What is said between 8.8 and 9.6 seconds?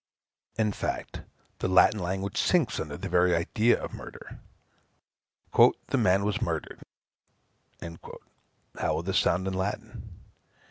how will this sound in